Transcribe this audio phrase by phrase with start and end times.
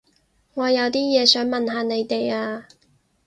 [0.55, 2.65] 我有啲嘢想問下你哋啊